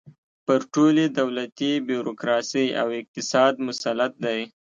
[0.45, 4.39] پر ټولې دولتي بیروکراسۍ او اقتصاد مسلط دی.